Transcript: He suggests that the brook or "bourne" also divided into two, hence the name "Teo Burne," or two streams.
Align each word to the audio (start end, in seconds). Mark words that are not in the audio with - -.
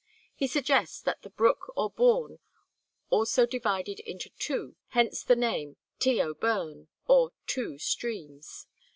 He 0.33 0.47
suggests 0.47 0.99
that 1.01 1.21
the 1.21 1.29
brook 1.29 1.71
or 1.75 1.91
"bourne" 1.91 2.39
also 3.11 3.45
divided 3.45 3.99
into 3.99 4.31
two, 4.39 4.75
hence 4.87 5.21
the 5.21 5.35
name 5.35 5.77
"Teo 5.99 6.33
Burne," 6.33 6.87
or 7.05 7.33
two 7.45 7.77
streams. 7.77 8.65